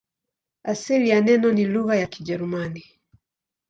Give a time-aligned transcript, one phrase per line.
[0.63, 2.85] Asili ya neno ni lugha ya Kijerumani.